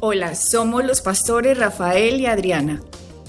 [0.00, 2.80] Hola, somos los pastores Rafael y Adriana.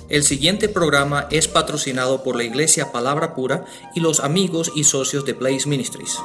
[0.07, 5.25] El siguiente programa es patrocinado por la Iglesia Palabra Pura y los amigos y socios
[5.25, 6.19] de Blaze Ministries.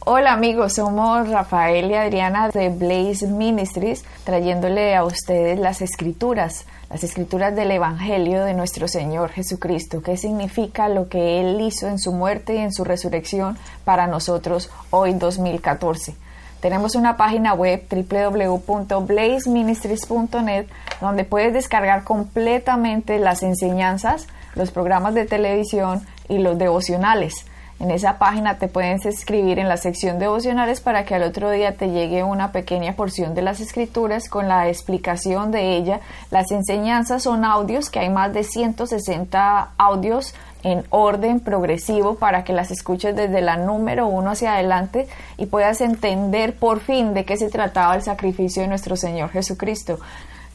[0.00, 7.04] Hola amigos, somos Rafael y Adriana de Blaze Ministries trayéndole a ustedes las escrituras, las
[7.04, 12.10] escrituras del Evangelio de nuestro Señor Jesucristo, qué significa lo que Él hizo en su
[12.10, 16.16] muerte y en su resurrección para nosotros hoy 2014.
[16.60, 20.66] Tenemos una página web www.blazeministries.net
[21.00, 27.46] donde puedes descargar completamente las enseñanzas, los programas de televisión y los devocionales.
[27.80, 31.76] En esa página te puedes escribir en la sección devocionales para que al otro día
[31.76, 36.00] te llegue una pequeña porción de las escrituras con la explicación de ella.
[36.32, 42.52] Las enseñanzas son audios, que hay más de 160 audios en orden progresivo para que
[42.52, 47.36] las escuches desde la número uno hacia adelante y puedas entender por fin de qué
[47.36, 49.98] se trataba el sacrificio de nuestro Señor Jesucristo.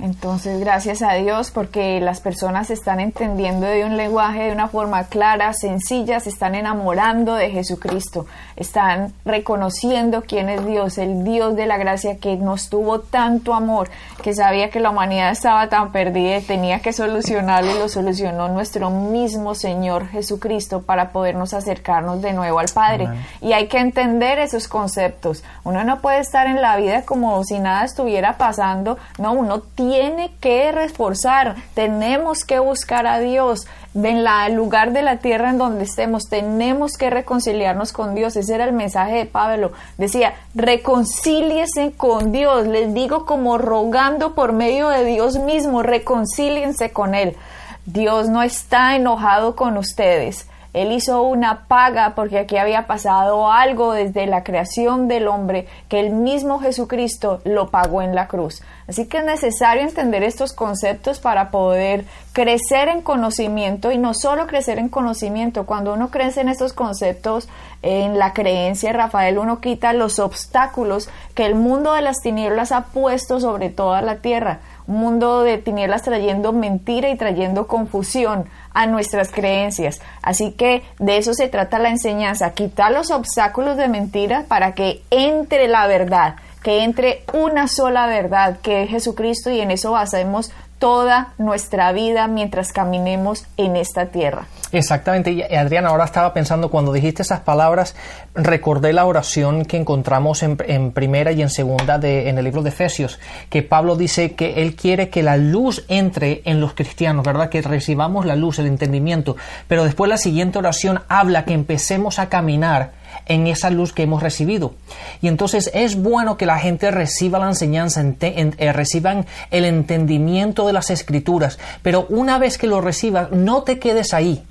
[0.04, 5.06] Entonces, gracias a Dios porque las personas están entendiendo de un lenguaje de una forma
[5.06, 8.26] clara, sencilla, se están enamorando de Jesucristo,
[8.58, 13.90] están reconociendo quién es Dios, el Dios de la gracia que nos tuvo tanto amor,
[14.22, 18.50] que sabía que la humanidad estaba tan perdida y tenía que solucionarlo y lo solucionó
[18.50, 23.08] nuestro mismo Señor Jesucristo para podernos acercarnos de nuevo al Padre.
[23.40, 25.46] Y hay que entender esos conceptos.
[25.64, 29.93] Uno no puede estar en la vida como si nada estuviera pasando, no, uno tiene
[29.94, 35.60] tiene que reforzar, tenemos que buscar a Dios en el lugar de la tierra en
[35.60, 38.36] donde estemos, tenemos que reconciliarnos con Dios.
[38.36, 39.72] Ese era el mensaje de Pablo.
[40.00, 42.66] Decía, reconcíliese con Dios.
[42.66, 47.38] Les digo como rogando por medio de Dios mismo, reconcíliense con Él.
[47.86, 50.48] Dios no está enojado con ustedes.
[50.74, 56.00] Él hizo una paga porque aquí había pasado algo desde la creación del hombre que
[56.00, 58.64] el mismo Jesucristo lo pagó en la cruz.
[58.88, 64.48] Así que es necesario entender estos conceptos para poder crecer en conocimiento y no solo
[64.48, 65.66] crecer en conocimiento.
[65.66, 67.48] Cuando uno crece en estos conceptos,
[67.84, 72.86] en la creencia, Rafael, uno quita los obstáculos que el mundo de las tinieblas ha
[72.86, 78.86] puesto sobre toda la tierra un mundo de tinieblas trayendo mentira y trayendo confusión a
[78.88, 80.02] nuestras creencias.
[80.22, 85.02] Así que de eso se trata la enseñanza, quitar los obstáculos de mentira para que
[85.12, 90.52] entre la verdad, que entre una sola verdad, que es Jesucristo, y en eso basemos
[90.84, 94.48] toda nuestra vida mientras caminemos en esta tierra.
[94.74, 97.96] Exactamente, y Adriana, ahora estaba pensando cuando dijiste esas palabras,
[98.36, 102.70] recordé la oración que encontramos en, primera y en segunda de, en el libro de
[102.70, 103.18] Efesios,
[103.50, 107.48] que Pablo dice que él quiere que la luz entre en los cristianos, ¿verdad?
[107.48, 109.38] Que recibamos la luz, el entendimiento,
[109.70, 112.92] pero después la siguiente oración habla que empecemos a caminar
[113.26, 114.74] en esa luz que hemos recibido.
[115.22, 120.74] Y entonces es bueno que la gente reciba la enseñanza, eh, reciban el entendimiento de
[120.74, 124.44] las escrituras, pero una vez que lo recibas, no te quedes ahí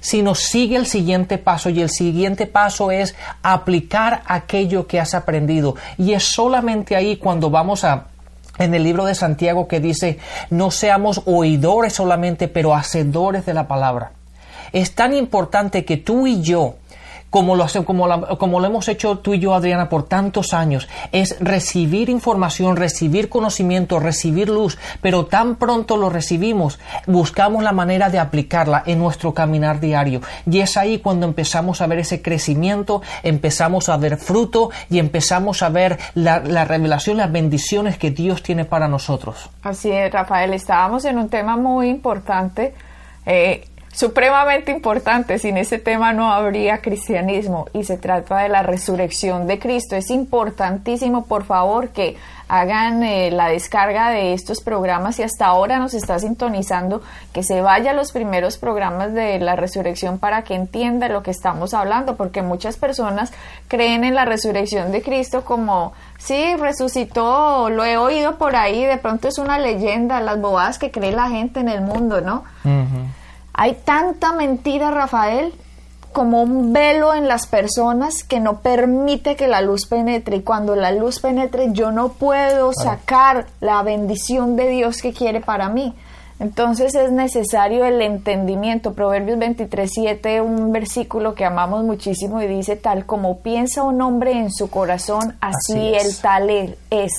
[0.00, 5.76] sino sigue el siguiente paso y el siguiente paso es aplicar aquello que has aprendido.
[5.96, 8.06] Y es solamente ahí cuando vamos a
[8.58, 10.18] en el libro de Santiago que dice,
[10.50, 14.12] no seamos oidores solamente, pero hacedores de la palabra.
[14.72, 16.76] Es tan importante que tú y yo
[17.32, 21.38] como lo, como, como lo hemos hecho tú y yo, Adriana, por tantos años, es
[21.40, 28.18] recibir información, recibir conocimiento, recibir luz, pero tan pronto lo recibimos, buscamos la manera de
[28.18, 30.20] aplicarla en nuestro caminar diario.
[30.44, 35.62] Y es ahí cuando empezamos a ver ese crecimiento, empezamos a ver fruto y empezamos
[35.62, 39.48] a ver la, revelación, las bendiciones que Dios tiene para nosotros.
[39.62, 42.74] Así es, Rafael, estábamos en un tema muy importante.
[43.24, 45.38] Eh, supremamente importante.
[45.38, 49.96] Sin ese tema no habría cristianismo y se trata de la resurrección de Cristo.
[49.96, 52.16] Es importantísimo, por favor, que
[52.48, 57.00] hagan eh, la descarga de estos programas y hasta ahora nos está sintonizando,
[57.32, 61.30] que se vaya a los primeros programas de la resurrección para que entienda lo que
[61.30, 63.32] estamos hablando, porque muchas personas
[63.68, 68.98] creen en la resurrección de Cristo como, sí, resucitó, lo he oído por ahí, de
[68.98, 72.44] pronto es una leyenda, las bobadas que cree la gente en el mundo, ¿no?
[73.54, 75.52] Hay tanta mentira, Rafael,
[76.12, 80.36] como un velo en las personas que no permite que la luz penetre.
[80.36, 85.40] Y cuando la luz penetre, yo no puedo sacar la bendición de Dios que quiere
[85.40, 85.94] para mí.
[86.38, 88.94] Entonces es necesario el entendimiento.
[88.94, 94.50] Proverbios 23.7, un versículo que amamos muchísimo y dice, tal como piensa un hombre en
[94.50, 96.50] su corazón, así, el tal
[96.90, 97.12] es.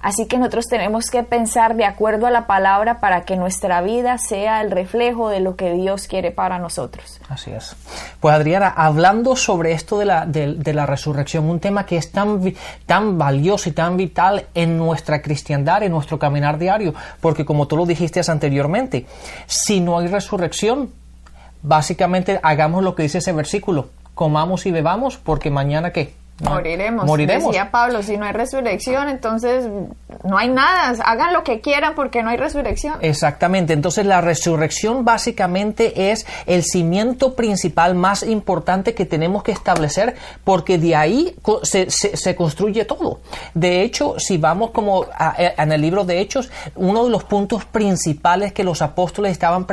[0.00, 4.18] Así que nosotros tenemos que pensar de acuerdo a la palabra para que nuestra vida
[4.18, 7.20] sea el reflejo de lo que Dios quiere para nosotros.
[7.28, 7.74] Así es.
[8.20, 12.54] Pues Adriana, hablando sobre esto de la, de, la resurrección, un tema que es tan,
[12.86, 17.76] tan valioso y tan vital en nuestra cristiandad, en nuestro caminar diario, porque como tú
[17.76, 19.06] lo dijiste anteriormente,
[19.46, 20.90] si no hay resurrección,
[21.62, 26.14] básicamente hagamos lo que dice ese versículo, comamos y bebamos porque mañana qué?
[26.40, 27.04] Moriremos.
[27.04, 27.48] Moriremos.
[27.48, 29.68] Decía Pablo, si no hay resurrección, entonces
[30.24, 30.94] no hay nada.
[31.04, 32.96] Hagan lo que quieran porque no hay resurrección.
[33.00, 33.72] Exactamente.
[33.72, 40.14] Entonces la resurrección básicamente es el cimiento principal más importante que tenemos que establecer
[40.44, 43.20] porque de ahí se, se, construye todo.
[43.54, 45.06] De hecho, si vamos como
[45.36, 49.66] en el libro de Hechos, uno de los puntos principales que los apóstoles estaban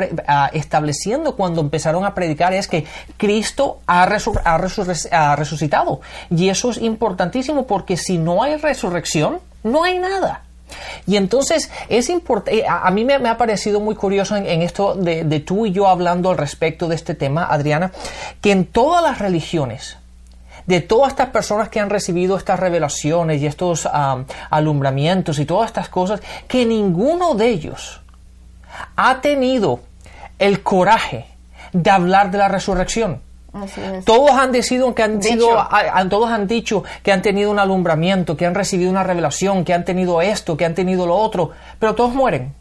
[0.52, 2.84] estableciendo cuando empezaron a predicar es que
[3.16, 6.00] Cristo ha, ha resucitado.
[6.30, 10.42] Y eso es importantísimo porque si no hay resurrección, no hay nada.
[11.06, 15.40] Y entonces es importante, eh, a, mí me, ha parecido muy curioso en, esto de,
[15.40, 17.92] tú y yo hablando al respecto de este tema, Adriana,
[18.40, 19.98] que en todas las religiones,
[20.66, 23.88] de todas estas personas que han recibido estas revelaciones y estos
[24.50, 28.00] alumbramientos y todas estas cosas, que ninguno de ellos
[28.96, 29.80] ha tenido
[30.38, 31.26] el coraje
[31.72, 33.20] de hablar de la resurrección.
[34.04, 35.66] Todos han decidido que han sido,
[36.08, 39.84] todos han dicho que han tenido un alumbramiento, que han recibido una revelación, que han
[39.84, 42.54] tenido esto, que han tenido lo otro, pero todos mueren.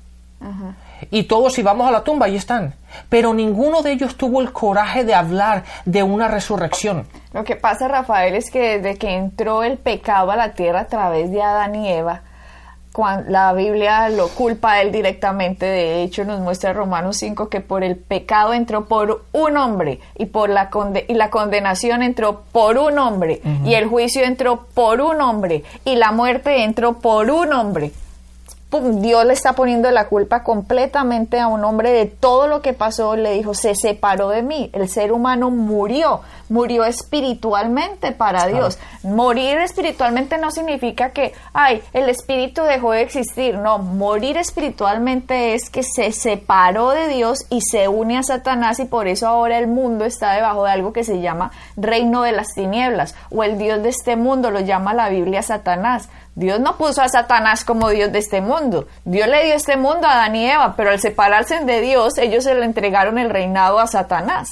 [1.12, 2.74] Y todos si vamos a la tumba, ahí están.
[3.10, 7.08] Pero ninguno de ellos tuvo el coraje de hablar de una resurrección.
[7.34, 10.88] Lo que pasa, Rafael, es que desde que entró el pecado a la tierra a
[10.88, 12.22] través de Adán y Eva,
[13.28, 15.66] la Biblia lo culpa a él directamente.
[15.66, 20.28] De hecho, nos muestra Romanos 5 que por el pecado entró por un hombre y,
[20.28, 20.70] por la,
[21.08, 25.96] y la condenación entró por un hombre y el juicio entró por un hombre y
[25.96, 27.92] la muerte entró por un hombre.
[28.82, 33.16] Dios le está poniendo la culpa completamente a un hombre de todo lo que pasó.
[33.16, 34.70] Le dijo, se separó de mí.
[34.74, 38.78] El ser humano murió, murió espiritualmente para Dios.
[39.04, 43.58] Morir espiritualmente no significa que, ay, el espíritu dejó de existir.
[43.58, 48.86] No, morir espiritualmente es que se separó de Dios y se une a Satanás y
[48.86, 52.54] por eso ahora el mundo está debajo de algo que se llama reino de las
[52.54, 56.10] tinieblas o el Dios de este mundo lo llama la Biblia Satanás.
[56.36, 58.88] Dios no puso a Satanás como Dios de este mundo.
[59.06, 62.44] Dios le dio este mundo a Adán y Eva, pero al separarse de Dios, ellos
[62.44, 64.50] se le entregaron el reinado a Satanás.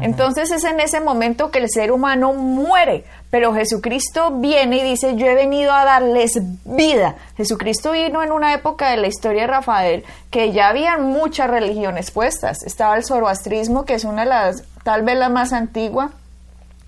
[0.00, 5.16] Entonces es en ese momento que el ser humano muere, pero Jesucristo viene y dice,
[5.16, 7.16] yo he venido a darles vida.
[7.36, 12.12] Jesucristo vino en una época de la historia de Rafael que ya habían muchas religiones
[12.12, 12.62] puestas.
[12.62, 16.10] Estaba el zoroastrismo, que es una de las, tal vez la más antigua,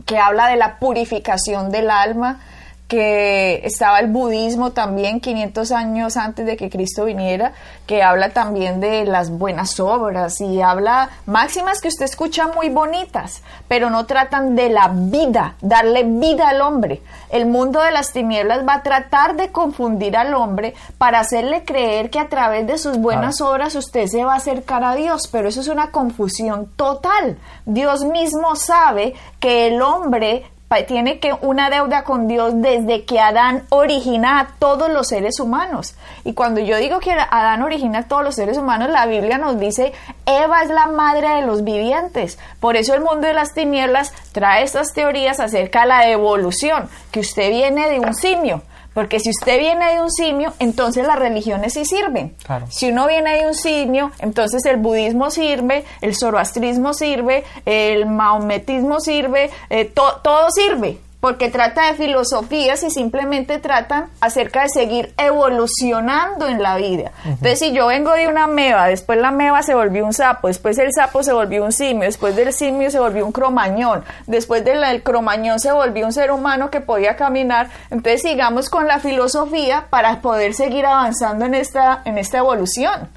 [0.07, 2.41] que habla de la purificación del alma
[2.89, 7.53] que estaba el budismo también 500 años antes de que Cristo viniera,
[7.87, 13.43] que habla también de las buenas obras y habla máximas que usted escucha muy bonitas,
[13.69, 17.03] pero no tratan de la vida, darle vida al hombre.
[17.29, 22.09] El mundo de las tinieblas va a tratar de confundir al hombre para hacerle creer
[22.09, 25.49] que a través de sus buenas obras usted se va a acercar a Dios, pero
[25.49, 27.37] eso es una confusión total.
[27.67, 30.47] Dios mismo sabe que el hombre
[30.87, 35.95] tiene que una deuda con Dios desde que Adán origina a todos los seres humanos.
[36.25, 39.59] Y cuando yo digo que Adán origina a todos los seres humanos, la Biblia nos
[39.59, 39.93] dice,
[40.27, 42.39] Eva es la madre de los vivientes.
[42.61, 47.21] Por eso el mundo de las tinieblas trae estas teorías acerca de la evolución, que
[47.21, 48.63] usted viene de un simio.
[48.99, 52.35] Porque si usted viene de un simio, entonces las religiones sí sirven.
[52.69, 58.99] Si uno viene de un simio, entonces el budismo sirve, el zoroastrismo sirve, el maometismo
[58.99, 66.47] sirve, eh, todo sirve porque trata de filosofías y simplemente tratan acerca de seguir evolucionando
[66.47, 67.11] en la vida.
[67.25, 70.79] Entonces, si yo vengo de una meba, después la meba se volvió un sapo, después
[70.79, 75.03] el sapo se volvió un simio, después del simio se volvió un cromañón, después del
[75.03, 80.21] cromañón se volvió un ser humano que podía caminar, entonces sigamos con la filosofía para
[80.21, 83.09] poder seguir avanzando en esta, en esta evolución.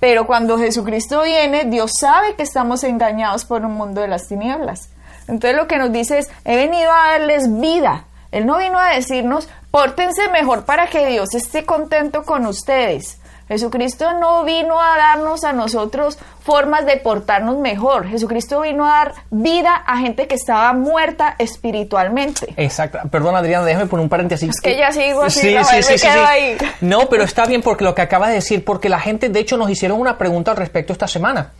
[0.00, 4.90] Pero cuando Jesucristo viene, Dios sabe que estamos engañados por un mundo de las tinieblas.
[5.28, 8.04] Entonces lo que nos dice es, he venido a darles vida.
[8.32, 13.18] Él no vino a decirnos, pórtense mejor para que Dios esté contento con ustedes.
[13.48, 18.08] Jesucristo no vino a darnos a nosotros formas de portarnos mejor.
[18.08, 22.52] Jesucristo vino a dar vida a gente que estaba muerta espiritualmente.
[22.56, 22.98] Exacto.
[23.08, 24.50] Perdón, Adriana, déjame poner un paréntesis.
[24.50, 26.56] Es que ya sigo así, sí, sí, sí, ahí.
[26.80, 29.56] No, pero está bien porque lo que acaba de decir, porque la gente, de hecho,
[29.56, 31.52] nos hicieron una pregunta al respecto esta semana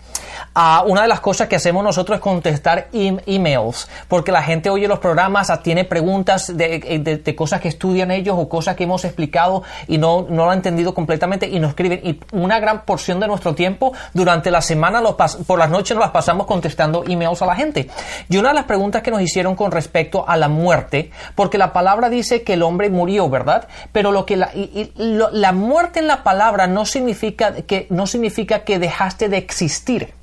[0.58, 4.70] Ah, una de las cosas que hacemos nosotros es contestar em- emails, porque la gente
[4.70, 8.74] oye los programas, ah, tiene preguntas de, de- de cosas que estudian ellos o cosas
[8.74, 12.00] que hemos explicado y no, no lo han entendido completamente y nos escriben.
[12.02, 15.14] Y una gran porción de nuestro tiempo durante la semana, los
[15.46, 17.90] por las noches nos las pasamos contestando emails a la gente.
[18.30, 21.74] Y una de las preguntas que nos hicieron con respecto a la muerte, porque la
[21.74, 23.68] palabra dice que el hombre murió, ¿verdad?
[23.92, 27.86] Pero lo que la, y- y lo- la muerte en la palabra no significa que,
[27.90, 30.14] no significa que dejaste de existir.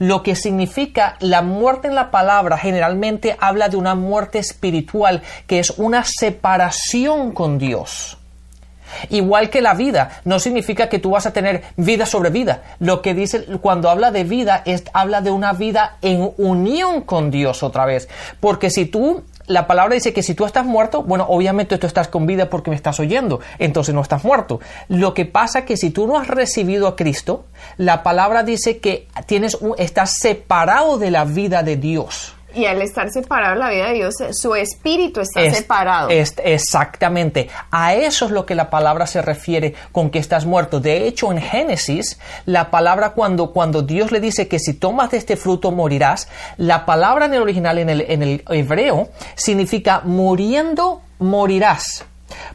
[0.00, 5.58] Lo que significa la muerte en la palabra generalmente habla de una muerte espiritual, que
[5.58, 8.16] es una separación con Dios.
[9.10, 12.62] Igual que la vida, no significa que tú vas a tener vida sobre vida.
[12.78, 17.30] Lo que dice cuando habla de vida es habla de una vida en unión con
[17.30, 18.08] Dios otra vez.
[18.40, 22.08] Porque si tú la palabra dice que si tú estás muerto, bueno, obviamente tú estás
[22.08, 24.60] con vida porque me estás oyendo, entonces no estás muerto.
[24.88, 27.44] Lo que pasa que si tú no has recibido a Cristo,
[27.76, 32.34] la palabra dice que tienes un- estás separado de la vida de Dios.
[32.54, 36.08] Y al estar separado de la vida de Dios, su espíritu está Es- separado.
[36.10, 37.48] es- exactamente.
[37.70, 40.80] A eso es lo que la palabra se refiere con que estás muerto.
[40.80, 45.18] De hecho, en Génesis, la palabra cuando, cuando Dios le dice que si tomas de
[45.18, 51.02] este fruto morirás, la palabra en el original, en el, en el hebreo, significa muriendo
[51.18, 52.04] morirás.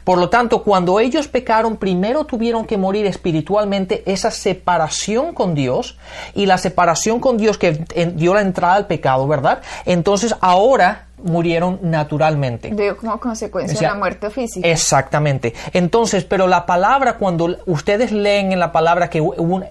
[0.04, 5.98] Por lo tanto, cuando ellos pecaron, primero tuvieron que morir espiritualmente esa separación con Dios
[6.34, 9.62] y la separación con Dios que dio la entrada al pecado, ¿verdad?
[9.84, 12.70] Entonces ahora murieron naturalmente.
[12.70, 14.66] Dio como consecuencia O sea, la muerte física.
[14.68, 15.54] Exactamente.
[15.72, 19.22] Entonces, pero la palabra, cuando ustedes leen en la palabra que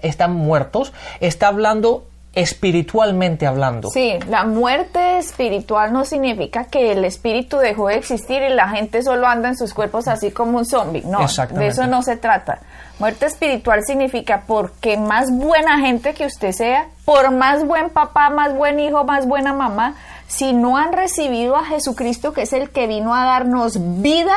[0.02, 3.88] están muertos, está hablando espiritualmente hablando.
[3.88, 9.02] Sí, la muerte espiritual no significa que el espíritu dejó de existir y la gente
[9.02, 11.02] solo anda en sus cuerpos así como un zombie.
[11.02, 11.20] No,
[11.54, 12.60] de eso no se trata.
[12.98, 18.54] Muerte espiritual significa porque más buena gente que usted sea, por más buen papá, más
[18.54, 19.94] buen hijo, más buena mamá,
[20.26, 24.34] si no han recibido a Jesucristo, que es el que vino a darnos vida,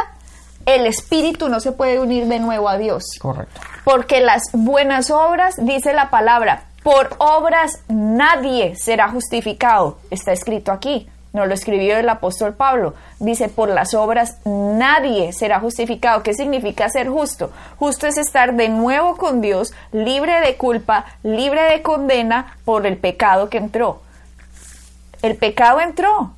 [0.65, 3.03] el espíritu no se puede unir de nuevo a Dios.
[3.20, 3.60] Correcto.
[3.84, 9.98] Porque las buenas obras, dice la palabra, por obras nadie será justificado.
[10.10, 11.10] Está escrito aquí.
[11.32, 12.96] No lo escribió el apóstol Pablo.
[13.20, 16.24] Dice, por las obras nadie será justificado.
[16.24, 17.52] ¿Qué significa ser justo?
[17.78, 22.98] Justo es estar de nuevo con Dios, libre de culpa, libre de condena por el
[22.98, 24.02] pecado que entró.
[25.22, 26.34] El pecado entró.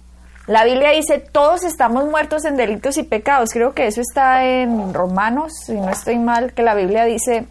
[0.48, 3.52] La Biblia dice, todos estamos muertos en delitos y pecados.
[3.52, 7.46] Creo que eso está en Romanos, si no estoy mal, que la Biblia dice,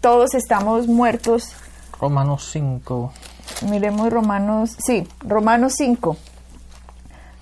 [0.00, 1.54] todos estamos muertos.
[2.00, 3.12] Romanos 5.
[3.68, 6.16] Miremos Romanos, sí, Romanos 5.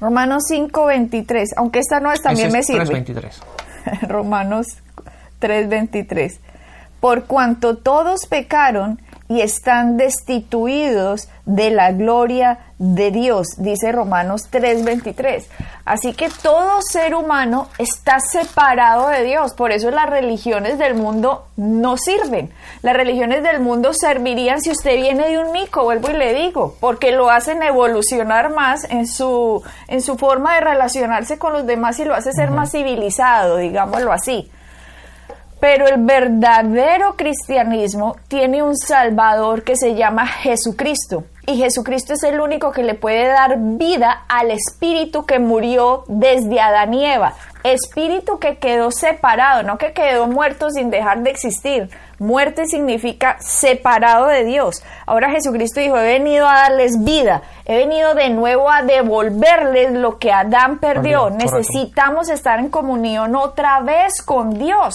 [0.01, 1.51] Romanos 5, 23.
[1.57, 3.05] Aunque esta no es, también Ese me es sirve.
[3.05, 3.33] 3.23.
[4.09, 4.67] Romanos
[5.41, 6.39] 3:23.
[7.01, 15.47] Por cuanto todos pecaron y están destituidos de la gloria de Dios, dice Romanos 3:23.
[15.85, 21.47] Así que todo ser humano está separado de Dios, por eso las religiones del mundo
[21.57, 22.51] no sirven.
[22.83, 26.77] Las religiones del mundo servirían si usted viene de un mico, vuelvo y le digo,
[26.81, 31.99] porque lo hacen evolucionar más en su en su forma de relacionarse con los demás
[31.99, 34.51] y lo hace ser más civilizado, digámoslo así.
[35.61, 41.25] Pero el verdadero cristianismo tiene un Salvador que se llama Jesucristo.
[41.47, 46.61] Y Jesucristo es el único que le puede dar vida al espíritu que murió desde
[46.61, 47.33] Adán y Eva.
[47.65, 51.89] Espíritu que quedó separado, no que quedó muerto sin dejar de existir.
[52.19, 54.83] Muerte significa separado de Dios.
[55.07, 60.19] Ahora Jesucristo dijo, he venido a darles vida, he venido de nuevo a devolverles lo
[60.19, 61.31] que Adán perdió.
[61.31, 64.95] Necesitamos estar en comunión otra vez con Dios.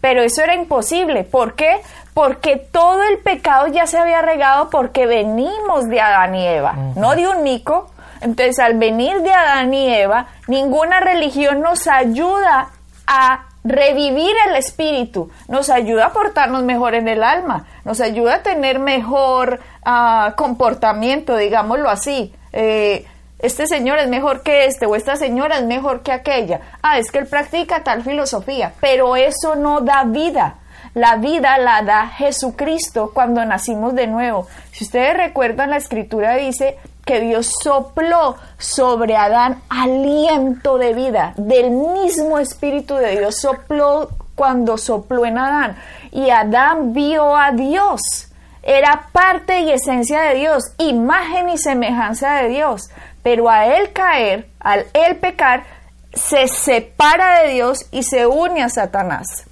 [0.00, 1.24] Pero eso era imposible.
[1.24, 1.80] ¿Por qué?
[2.14, 7.14] Porque todo el pecado ya se había regado porque venimos de Adán y Eva, no
[7.14, 7.90] de un mico.
[8.20, 12.68] Entonces, al venir de Adán y Eva, ninguna religión nos ayuda
[13.06, 18.42] a revivir el espíritu, nos ayuda a portarnos mejor en el alma, nos ayuda a
[18.42, 22.32] tener mejor ah, comportamiento, digámoslo así.
[22.52, 23.06] Eh,
[23.42, 26.60] este señor es mejor que este o esta señora es mejor que aquella.
[26.82, 30.56] Ah, es que él practica tal filosofía, pero eso no da vida.
[30.94, 34.46] La vida la da Jesucristo cuando nacimos de nuevo.
[34.72, 41.70] Si ustedes recuerdan, la escritura dice que Dios sopló sobre Adán aliento de vida, del
[41.70, 45.76] mismo espíritu de Dios sopló cuando sopló en Adán.
[46.10, 48.30] Y Adán vio a Dios
[48.62, 52.90] era parte y esencia de Dios, imagen y semejanza de Dios,
[53.22, 55.64] pero a él caer, al él pecar,
[56.12, 59.44] se separa de Dios y se une a Satanás.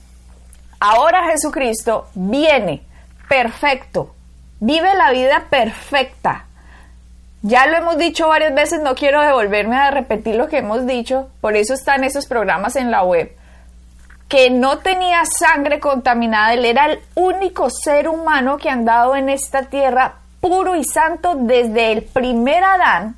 [0.80, 2.82] Ahora Jesucristo viene
[3.28, 4.14] perfecto,
[4.60, 6.44] vive la vida perfecta.
[7.42, 11.28] Ya lo hemos dicho varias veces, no quiero devolverme a repetir lo que hemos dicho,
[11.40, 13.32] por eso están esos programas en la web.
[14.28, 19.28] Que no tenía sangre contaminada, él era el único ser humano que ha andado en
[19.28, 23.16] esta tierra puro y santo desde el primer Adán.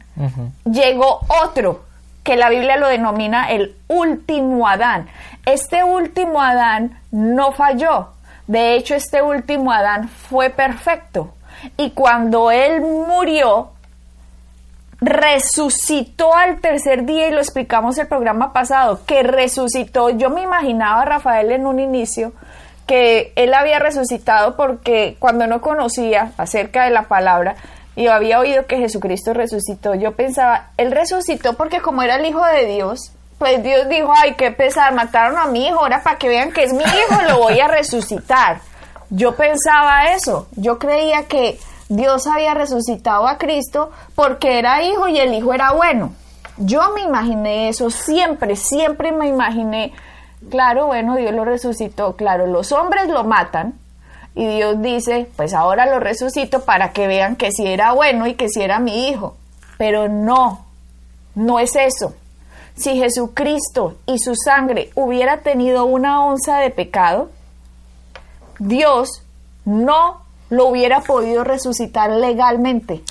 [0.65, 1.85] Llegó otro,
[2.23, 5.09] que la Biblia lo denomina el último Adán.
[5.47, 8.09] Este último Adán no falló.
[8.47, 11.35] De hecho, este último Adán fue perfecto.
[11.77, 13.71] Y cuando él murió,
[15.01, 20.11] resucitó al tercer día y lo explicamos el programa pasado, que resucitó.
[20.11, 22.33] Yo me imaginaba a Rafael en un inicio
[22.87, 27.55] que él había resucitado porque cuando no conocía acerca de la palabra
[27.97, 32.45] y había oído que Jesucristo resucitó, yo pensaba, él resucitó porque como era el Hijo
[32.45, 36.29] de Dios, pues Dios dijo, ay, qué pesar, mataron a mi hijo, ahora para que
[36.29, 38.61] vean que es mi hijo, lo voy a resucitar.
[39.09, 45.19] Yo pensaba eso, yo creía que Dios había resucitado a Cristo porque era hijo y
[45.19, 46.13] el hijo era bueno.
[46.59, 49.95] Yo me imaginé eso, siempre, siempre me imaginé,
[50.51, 53.73] claro, bueno, Dios lo resucitó, claro, los hombres lo matan
[54.35, 58.35] y Dios dice, pues ahora lo resucito para que vean que si era bueno y
[58.35, 59.37] que si era mi hijo.
[59.77, 60.67] Pero no,
[61.35, 62.15] no es eso.
[62.77, 67.31] Si Jesucristo y su sangre hubiera tenido una onza de pecado,
[68.59, 69.23] Dios
[69.65, 73.03] no lo hubiera podido resucitar legalmente.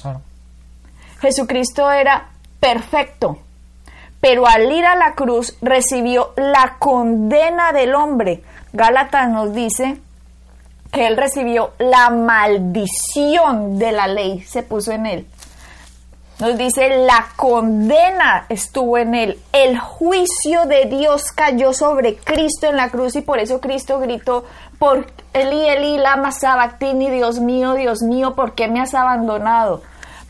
[1.22, 3.40] Jesucristo era perfecto,
[4.22, 8.44] pero al ir a la cruz recibió la condena del hombre.
[8.74, 10.00] Gálatas nos dice
[10.91, 15.27] que él recibió la maldición de la ley, se puso en él.
[16.39, 22.77] Nos dice, la condena estuvo en él, el juicio de Dios cayó sobre Cristo en
[22.77, 24.46] la cruz y por eso Cristo gritó,
[24.79, 29.81] por Eli, Eli, lama sabactini, Dios mío, Dios mío, ¿por qué me has abandonado?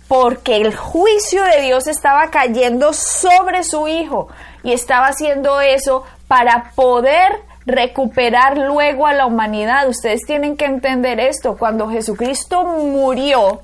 [0.08, 4.30] Porque el juicio de Dios estaba cayendo sobre su hijo
[4.64, 9.88] y estaba haciendo eso para poder recuperar luego a la humanidad.
[9.88, 11.58] Ustedes tienen que entender esto.
[11.58, 13.62] Cuando Jesucristo murió,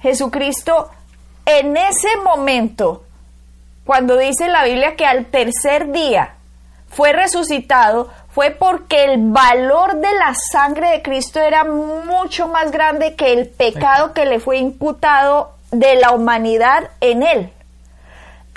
[0.00, 0.90] Jesucristo
[1.50, 3.04] en ese momento,
[3.86, 6.34] cuando dice la Biblia que al tercer día
[6.88, 13.14] fue resucitado, fue porque el valor de la sangre de Cristo era mucho más grande
[13.14, 17.50] que el pecado que le fue imputado de la humanidad en él.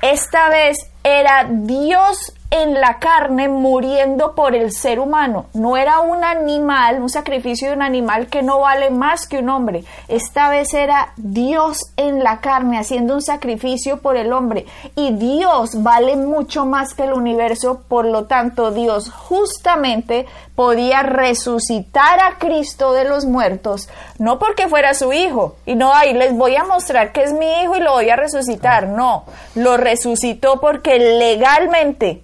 [0.01, 5.45] Esta vez era Dios en la carne muriendo por el ser humano.
[5.53, 9.47] No era un animal, un sacrificio de un animal que no vale más que un
[9.47, 9.85] hombre.
[10.09, 14.65] Esta vez era Dios en la carne haciendo un sacrificio por el hombre.
[14.95, 17.83] Y Dios vale mucho más que el universo.
[17.87, 23.87] Por lo tanto, Dios justamente podía resucitar a Cristo de los muertos.
[24.19, 25.55] No porque fuera su hijo.
[25.65, 28.17] Y no, ahí les voy a mostrar que es mi hijo y lo voy a
[28.17, 28.89] resucitar.
[28.89, 29.23] No,
[29.55, 32.23] lo resucitó porque legalmente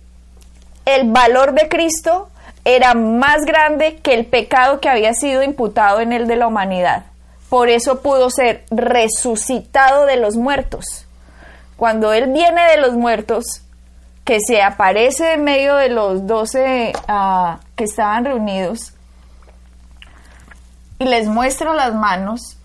[0.87, 2.29] el valor de Cristo
[2.63, 7.03] era más grande que el pecado que había sido imputado en él de la humanidad.
[7.49, 11.05] Por eso pudo ser resucitado de los muertos.
[11.75, 13.63] Cuando él viene de los muertos,
[14.23, 18.93] que se aparece en medio de los doce ah, que estaban reunidos,
[20.99, 22.57] y les muestra las manos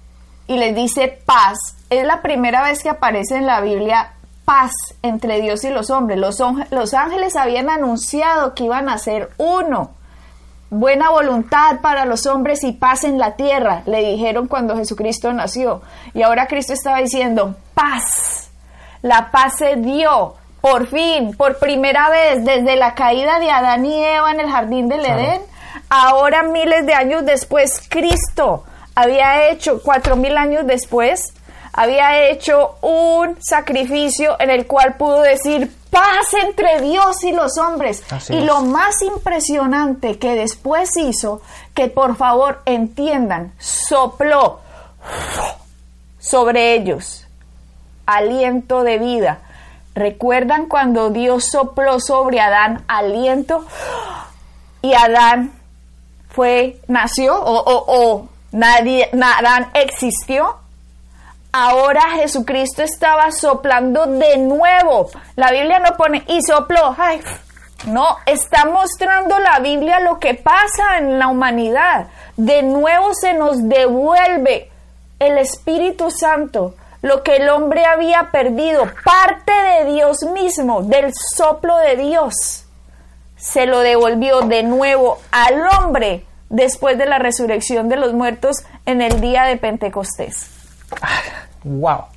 [0.47, 1.59] y les dice paz,
[1.91, 4.13] es la primera vez que aparece en la Biblia
[4.53, 6.19] paz entre Dios y los hombres.
[6.19, 6.39] Los,
[6.71, 9.93] los ángeles habían anunciado que iban a ser uno.
[10.69, 15.81] Buena voluntad para los hombres y paz en la tierra, le dijeron cuando Jesucristo nació.
[16.13, 18.51] Y ahora Cristo estaba diciendo, paz.
[19.01, 24.05] La paz se dio, por fin, por primera vez, desde la caída de Adán y
[24.05, 25.41] Eva en el jardín del Edén.
[25.89, 31.33] Ahora, miles de años después, Cristo había hecho, cuatro mil años después,
[31.73, 38.03] había hecho un sacrificio en el cual pudo decir paz entre Dios y los hombres.
[38.29, 41.43] y lo más impresionante que después hizo,
[41.75, 44.61] que por favor entiendan, sopló
[46.19, 47.27] sobre ellos
[48.07, 49.41] aliento de vida.
[49.95, 53.65] ¿Recuerdan cuando Dios sopló sobre Adán aliento
[54.81, 55.53] y Adán
[56.31, 60.62] fue, nació o, o, o nadie, Adán existió?
[61.53, 65.11] Ahora Jesucristo estaba soplando de nuevo.
[65.37, 66.97] La Biblia no pone y sopló.
[67.87, 72.09] No, está mostrando la Biblia lo que pasa en la humanidad.
[72.37, 74.71] De nuevo se nos devuelve
[75.19, 81.77] el Espíritu Santo, lo que el hombre había perdido, parte de Dios mismo, del soplo
[81.79, 82.65] de Dios.
[83.37, 89.03] Se lo devolvió de nuevo al hombre después de la resurrección de los muertos en
[89.03, 90.62] el día de Pentecostés.
[91.01, 91.23] 唉
[91.81, 92.09] 哇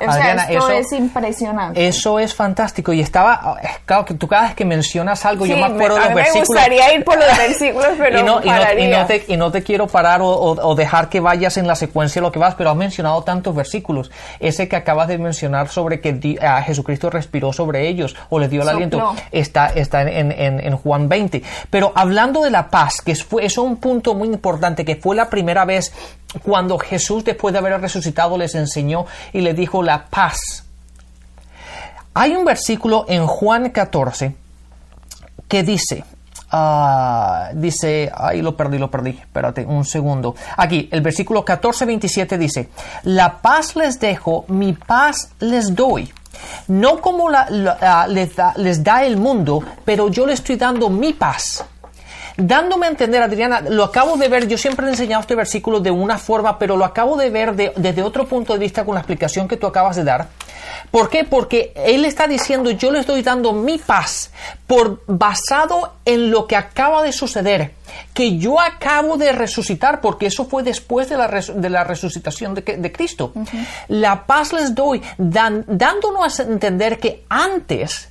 [0.00, 1.86] O sea, esto es impresionante.
[1.86, 2.92] Eso es fantástico.
[2.92, 6.14] Y estaba, claro, que tú cada vez que mencionas algo, yo me acuerdo de los
[6.14, 6.48] versículos.
[6.48, 9.36] Me gustaría ir por los versículos, pero y no, y no, y no, te, y
[9.36, 12.38] no te quiero parar o, o, dejar que vayas en la secuencia de lo que
[12.38, 14.10] vas, pero has mencionado tantos versículos.
[14.40, 18.50] Ese que acabas de mencionar sobre que di, a Jesucristo respiró sobre ellos o les
[18.50, 21.42] dio el aliento, está, está en, en, en, Juan 20.
[21.70, 25.16] Pero hablando de la paz, que fue, eso es un punto muy importante, que fue
[25.16, 25.92] la primera vez
[26.42, 30.66] cuando Jesús, después de haber resucitado, les enseñó y les dijo la paz
[32.18, 34.34] hay un versículo en Juan 14
[35.46, 36.02] que dice,
[36.50, 40.34] uh, dice, ay, lo perdí, lo perdí, espérate un segundo.
[40.56, 42.70] Aquí, el versículo 14, 27 dice,
[43.02, 46.10] la paz les dejo, mi paz les doy.
[46.68, 48.06] No como la, da,
[48.56, 51.66] les da el mundo, pero yo le estoy dando mi paz
[52.36, 55.90] dándome a entender, Adriana, lo acabo de ver, yo siempre he enseñado este versículo de
[55.90, 59.48] una forma, pero lo acabo de ver desde otro punto de vista con la explicación
[59.48, 60.28] que tú acabas de dar.
[60.90, 61.24] ¿Por qué?
[61.24, 64.30] Porque él está diciendo, yo le estoy dando mi paz
[64.66, 67.72] por basado en lo que acaba de suceder,
[68.14, 72.62] que yo acabo de resucitar, porque eso fue después de la, de la resucitación de,
[72.62, 73.32] de Cristo.
[73.88, 78.08] La paz les doy, dándonos a entender que antes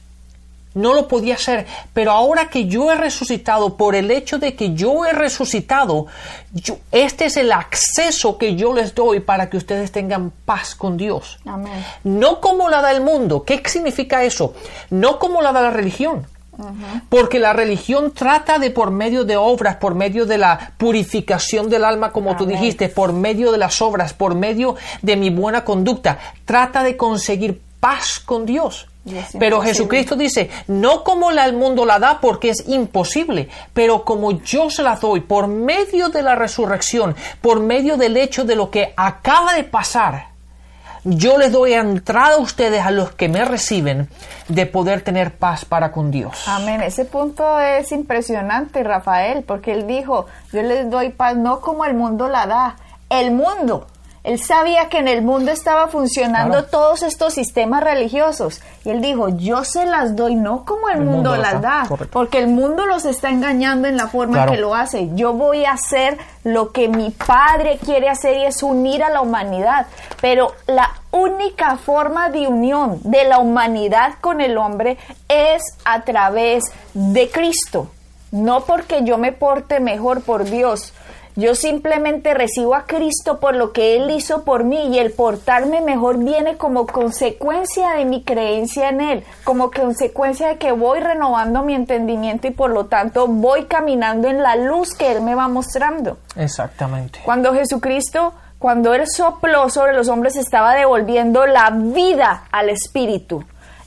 [0.76, 4.74] no lo podía hacer, pero ahora que yo he resucitado, por el hecho de que
[4.74, 6.06] yo he resucitado,
[6.92, 11.40] este es el acceso que yo les doy para que ustedes tengan paz con Dios.
[12.04, 13.44] No como la da el mundo.
[13.44, 14.54] ¿Qué significa eso?
[14.90, 16.28] No como la da la religión.
[17.10, 21.84] Porque la religión trata de por medio de obras, por medio de la purificación del
[21.84, 26.18] alma, como tú dijiste, por medio de las obras, por medio de mi buena conducta,
[26.46, 28.88] trata de conseguir paz con Dios.
[29.38, 34.70] Pero Jesucristo dice, no como el mundo la da porque es imposible, pero como yo
[34.70, 38.94] se la doy por medio de la resurrección, por medio del hecho de lo que
[38.98, 40.30] acaba de pasar,
[41.04, 44.10] yo les doy entrada a ustedes, a los que me reciben,
[44.48, 46.48] de poder tener paz para con Dios.
[46.48, 46.82] Amén.
[46.82, 51.94] Ese punto es impresionante, Rafael, porque él dijo, yo les doy paz no como el
[51.94, 52.76] mundo la da.
[53.08, 53.86] El mundo
[54.26, 58.60] él sabía que en el mundo estaba funcionando todos estos sistemas religiosos.
[58.84, 62.48] Y él dijo, yo se las doy no como el, mundo, las da, porque el
[62.48, 65.12] mundo los está engañando en la forma que lo hace.
[65.14, 69.22] Yo voy a hacer lo que mi padre quiere hacer y es unir a la
[69.22, 69.86] humanidad.
[70.22, 74.98] Pero la única forma de unión de la humanidad con el hombre
[75.30, 76.64] es a través
[76.96, 77.92] de Cristo.
[78.32, 80.94] No porque yo me porte mejor por Dios,
[81.36, 85.82] yo simplemente recibo a Cristo por lo que Él hizo por mí y el portarme
[85.82, 91.64] mejor viene como consecuencia de mi creencia en Él, como consecuencia de que voy renovando
[91.64, 95.50] mi entendimiento y por lo tanto voy caminando en la luz que Él me va
[95.50, 96.18] mostrando.
[96.38, 97.20] Exactamente.
[97.26, 103.44] Cuando Jesucristo, cuando Él sopló sobre los hombres, estaba devolviendo la vida al Espíritu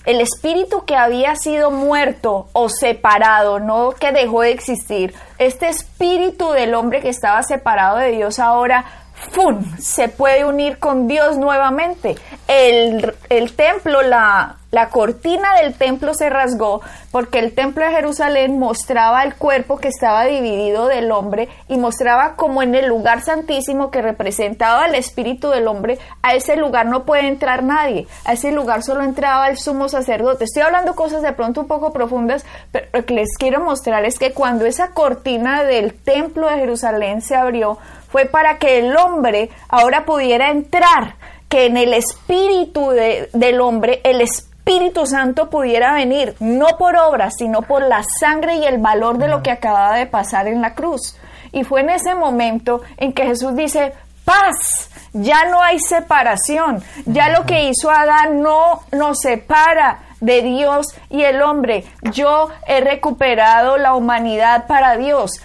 [0.09, 6.51] el espíritu que había sido muerto o separado, no que dejó de existir, este espíritu
[6.53, 8.87] del hombre que estaba separado de Dios ahora
[9.33, 9.65] ¡fum!
[9.79, 12.17] se puede unir con Dios nuevamente.
[12.47, 13.13] El,
[13.57, 19.35] templo, la, la cortina del templo se rasgó porque el templo de Jerusalén mostraba el
[19.35, 24.87] cuerpo que estaba dividido del hombre y mostraba como en el lugar santísimo que representaba
[24.87, 29.03] el espíritu del hombre, a ese lugar no puede entrar nadie, a ese lugar solo
[29.03, 30.45] entraba el sumo sacerdote.
[30.45, 34.19] Estoy hablando cosas de pronto un poco profundas, pero lo que les quiero mostrar es
[34.19, 37.79] que cuando esa cortina del templo de Jerusalén se abrió,
[38.09, 41.17] fue para que el hombre ahora pudiera entrar,
[41.49, 47.37] que en el espíritu del hombre, el espíritu Espíritu Santo pudiera venir, no por obras,
[47.39, 50.75] sino por la sangre y el valor de lo que acababa de pasar en la
[50.75, 51.17] cruz.
[51.53, 53.95] Y fue en ese momento en que Jesús dice,
[54.27, 60.89] paz, ya no hay separación, ya lo que hizo Adán no nos separa de Dios
[61.09, 61.85] y el hombre.
[62.13, 65.41] Yo he recuperado la humanidad para Dios.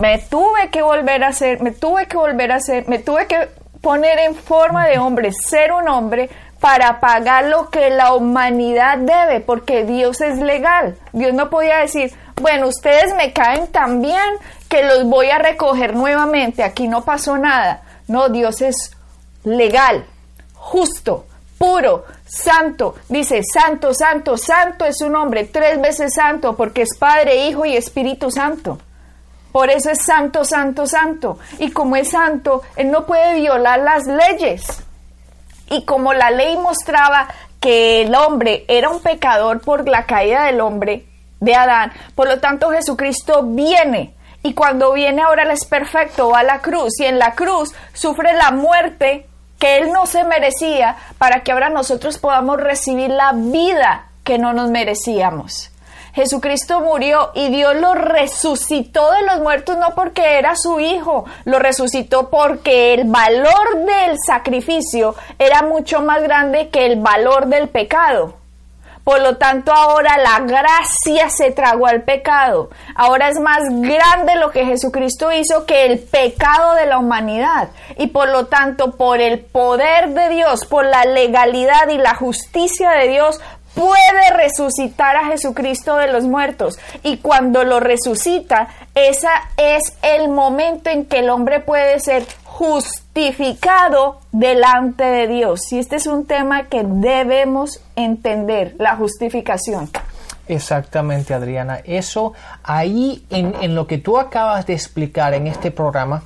[0.00, 3.48] Me tuve que volver a ser, me tuve que volver a ser, me tuve que
[3.80, 9.40] poner en forma de hombre, ser un hombre para pagar lo que la humanidad debe,
[9.40, 10.96] porque Dios es legal.
[11.12, 14.34] Dios no podía decir, bueno, ustedes me caen tan bien
[14.68, 17.82] que los voy a recoger nuevamente, aquí no pasó nada.
[18.08, 18.96] No, Dios es
[19.44, 20.04] legal,
[20.54, 21.26] justo,
[21.58, 22.94] puro, santo.
[23.08, 27.76] Dice, santo, santo, santo es un hombre, tres veces santo, porque es Padre, Hijo y
[27.76, 28.78] Espíritu Santo.
[29.58, 31.40] Por eso es santo, santo, santo.
[31.58, 34.84] Y como es santo, Él no puede violar las leyes.
[35.68, 37.26] Y como la ley mostraba
[37.58, 41.06] que el hombre era un pecador por la caída del hombre,
[41.40, 46.38] de Adán, por lo tanto Jesucristo viene Y cuando viene ahora Él es perfecto, va
[46.38, 49.26] a la cruz y en la cruz sufre la muerte
[49.58, 54.52] que Él no se merecía para que ahora nosotros podamos recibir la vida que no
[54.52, 55.72] nos merecíamos.
[56.14, 61.58] Jesucristo murió y Dios lo resucitó de los muertos no porque era su hijo, lo
[61.58, 68.34] resucitó porque el valor del sacrificio era mucho más grande que el valor del pecado.
[69.08, 72.68] Por lo tanto, ahora la gracia se tragó al pecado.
[72.94, 77.70] Ahora es más grande lo que Jesucristo hizo que el pecado de la humanidad.
[77.96, 82.90] Y por lo tanto, por el poder de Dios, por la legalidad y la justicia
[82.90, 83.40] de Dios,
[83.78, 86.78] puede resucitar a Jesucristo de los muertos.
[87.04, 94.20] Y cuando lo resucita, ese es el momento en que el hombre puede ser justificado
[94.32, 95.72] delante de Dios.
[95.72, 99.88] Y este es un tema que debemos entender, la justificación.
[100.48, 101.78] Exactamente, Adriana.
[101.84, 102.32] Eso
[102.64, 106.24] ahí en, lo que tú acabas de explicar en este programa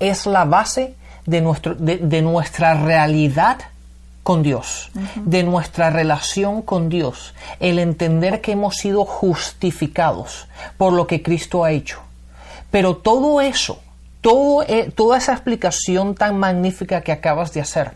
[0.00, 3.58] es la base de, nuestro, de nuestra realidad
[4.22, 11.06] con Dios, de nuestra relación con Dios, el entender que hemos sido justificados por lo
[11.06, 12.00] que Cristo ha hecho.
[12.70, 13.80] Pero todo eso,
[14.20, 17.92] todo, eh, toda esa explicación tan magnífica que acabas de hacer,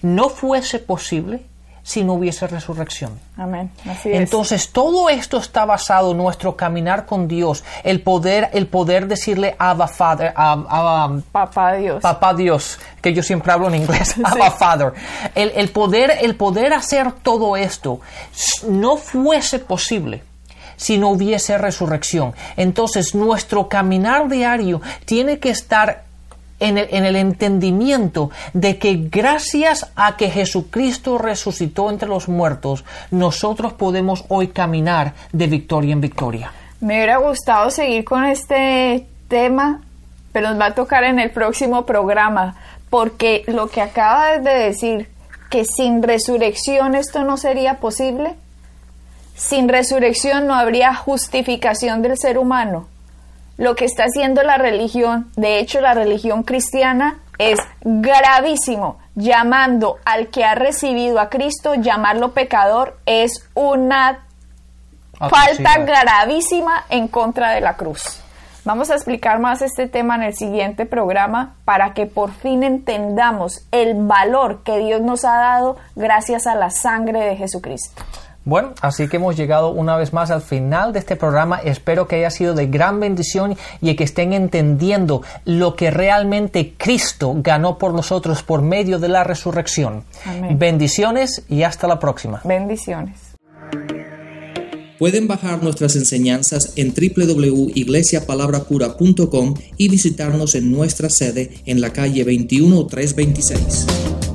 [0.00, 1.42] no fuese posible
[1.88, 3.18] si no hubiese resurrección.
[3.34, 3.70] Amén.
[4.04, 9.56] Entonces todo esto está basado en nuestro caminar con Dios, el poder, el poder decirle
[9.58, 10.34] Abba Father,
[11.32, 14.92] Papá Dios, Papá Dios, que yo siempre hablo en inglés, Abba Father.
[15.34, 18.02] El, el, poder, el poder hacer todo esto
[18.68, 20.24] no fuese posible
[20.76, 22.34] si no hubiese resurrección.
[22.58, 26.04] Entonces nuestro caminar diario tiene que estar
[26.60, 32.84] en el, en el, entendimiento de que gracias a que Jesucristo resucitó entre los muertos,
[33.10, 36.52] nosotros podemos hoy caminar de victoria en victoria.
[36.80, 39.82] Me hubiera gustado seguir con este tema,
[40.32, 42.56] pero nos va a tocar en el próximo programa,
[42.90, 45.08] porque lo que acabas de decir,
[45.50, 48.34] que sin resurrección esto no sería posible,
[49.34, 52.86] sin resurrección no habría justificación del ser humano
[53.58, 58.98] lo que está haciendo la religión, de hecho la religión cristiana, es gravísimo.
[59.14, 64.24] Llamando al que ha recibido a Cristo, llamarlo pecador, es una
[65.18, 68.22] falta gravísima en contra de la cruz.
[68.64, 73.66] Vamos a explicar más este tema en el siguiente programa para que por fin entendamos
[73.72, 78.02] el valor que Dios nos ha dado gracias a la sangre de Jesucristo.
[78.48, 81.58] Bueno, así que hemos llegado una vez más al final de este programa.
[81.58, 87.34] Espero que haya sido de gran bendición y que estén entendiendo lo que realmente Cristo
[87.36, 90.04] ganó por nosotros por medio de la resurrección.
[90.24, 90.58] Amén.
[90.58, 92.40] Bendiciones y hasta la próxima.
[92.42, 93.18] Bendiciones.
[94.98, 104.27] Pueden bajar nuestras enseñanzas en www.iglesiapalabrapura.com y visitarnos en nuestra sede en la calle 21326.